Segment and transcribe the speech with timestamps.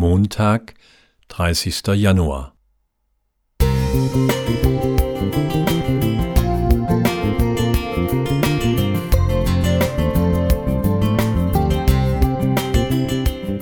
[0.00, 0.72] Montag,
[1.28, 1.88] 30.
[1.88, 2.54] Januar.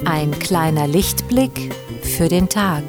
[0.04, 2.84] Ein kleiner Lichtblick für den Tag.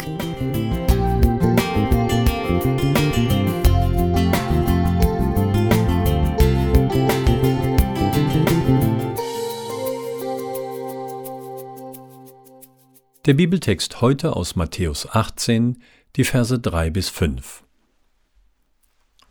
[13.30, 15.78] Der Bibeltext heute aus Matthäus 18,
[16.16, 17.64] die Verse 3 bis 5.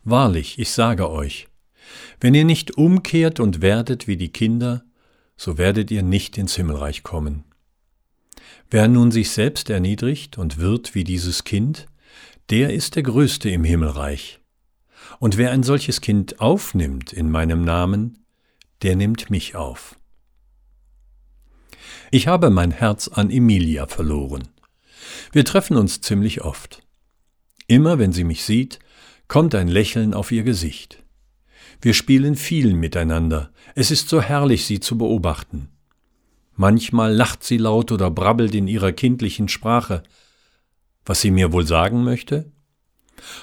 [0.05, 1.49] Wahrlich, ich sage euch,
[2.21, 4.85] wenn ihr nicht umkehrt und werdet wie die Kinder,
[5.37, 7.43] so werdet ihr nicht ins Himmelreich kommen.
[8.71, 11.87] Wer nun sich selbst erniedrigt und wird wie dieses Kind,
[12.51, 14.39] der ist der Größte im Himmelreich.
[15.19, 18.25] Und wer ein solches Kind aufnimmt in meinem Namen,
[18.83, 19.97] der nimmt mich auf.
[22.11, 24.49] Ich habe mein Herz an Emilia verloren.
[25.33, 26.83] Wir treffen uns ziemlich oft.
[27.67, 28.79] Immer wenn sie mich sieht,
[29.29, 31.03] kommt ein Lächeln auf ihr Gesicht.
[31.81, 33.51] Wir spielen viel miteinander.
[33.75, 35.69] Es ist so herrlich, sie zu beobachten.
[36.57, 40.03] Manchmal lacht sie laut oder brabbelt in ihrer kindlichen Sprache.
[41.05, 42.51] Was sie mir wohl sagen möchte?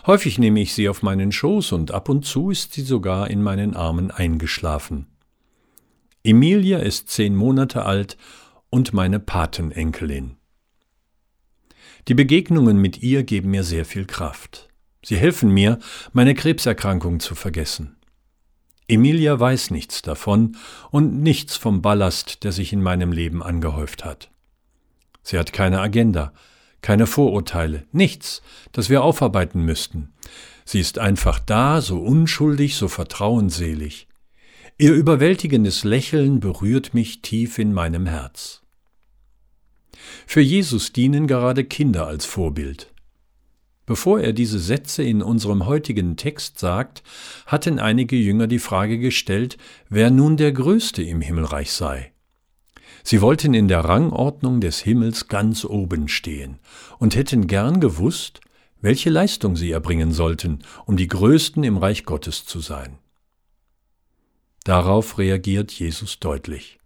[0.06, 3.42] Häufig nehme ich sie auf meinen Schoß und ab und zu ist sie sogar in
[3.42, 5.08] meinen Armen eingeschlafen.
[6.26, 8.18] Emilia ist zehn Monate alt
[8.72, 10.38] und meine Patenenkelin.
[12.08, 14.70] Die Begegnungen mit ihr geben mir sehr viel Kraft.
[15.04, 15.78] Sie helfen mir,
[16.14, 17.98] meine Krebserkrankung zu vergessen.
[18.88, 20.58] Emilia weiß nichts davon
[20.90, 24.32] und nichts vom Ballast, der sich in meinem Leben angehäuft hat.
[25.22, 26.34] Sie hat keine Agenda,
[26.82, 30.12] keine Vorurteile, nichts, das wir aufarbeiten müssten.
[30.66, 34.08] Sie ist einfach da, so unschuldig, so vertrauensselig.
[34.78, 38.62] Ihr überwältigendes Lächeln berührt mich tief in meinem Herz.
[40.28, 42.92] Für Jesus dienen gerade Kinder als Vorbild.
[43.86, 47.04] Bevor er diese Sätze in unserem heutigen Text sagt,
[47.46, 49.58] hatten einige Jünger die Frage gestellt,
[49.88, 52.12] wer nun der Größte im Himmelreich sei.
[53.02, 56.60] Sie wollten in der Rangordnung des Himmels ganz oben stehen
[57.00, 58.42] und hätten gern gewusst,
[58.82, 62.98] welche Leistung sie erbringen sollten, um die Größten im Reich Gottes zu sein.
[64.66, 66.80] Darauf reagiert Jesus deutlich.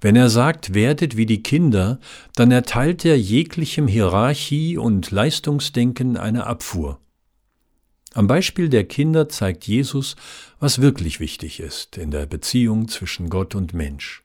[0.00, 1.98] Wenn er sagt, werdet wie die Kinder,
[2.34, 7.00] dann erteilt er jeglichem Hierarchie und Leistungsdenken eine Abfuhr.
[8.14, 10.14] Am Beispiel der Kinder zeigt Jesus,
[10.60, 14.22] was wirklich wichtig ist in der Beziehung zwischen Gott und Mensch.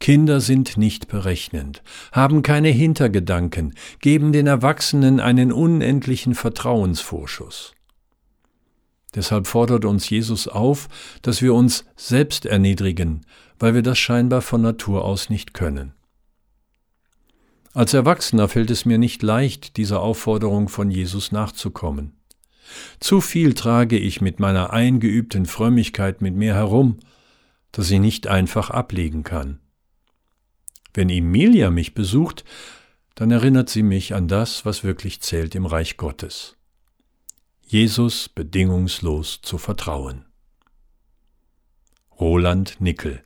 [0.00, 7.74] Kinder sind nicht berechnend, haben keine Hintergedanken, geben den Erwachsenen einen unendlichen Vertrauensvorschuss.
[9.14, 10.88] Deshalb fordert uns Jesus auf,
[11.22, 13.22] dass wir uns selbst erniedrigen,
[13.58, 15.94] weil wir das scheinbar von Natur aus nicht können.
[17.72, 22.16] Als Erwachsener fällt es mir nicht leicht, dieser Aufforderung von Jesus nachzukommen.
[23.00, 26.98] Zu viel trage ich mit meiner eingeübten Frömmigkeit mit mir herum,
[27.72, 29.60] dass ich nicht einfach ablegen kann.
[30.94, 32.44] Wenn Emilia mich besucht,
[33.14, 36.56] dann erinnert sie mich an das, was wirklich zählt im Reich Gottes.
[37.72, 40.24] Jesus bedingungslos zu vertrauen.
[42.18, 43.22] Roland Nickel